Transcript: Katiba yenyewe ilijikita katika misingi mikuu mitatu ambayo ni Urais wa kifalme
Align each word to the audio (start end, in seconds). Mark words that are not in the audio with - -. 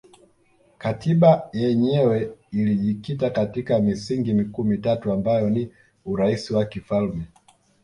Katiba 0.77 1.49
yenyewe 1.53 2.33
ilijikita 2.51 3.29
katika 3.29 3.79
misingi 3.79 4.33
mikuu 4.33 4.63
mitatu 4.63 5.11
ambayo 5.11 5.49
ni 5.49 5.71
Urais 6.05 6.51
wa 6.51 6.65
kifalme 6.65 7.23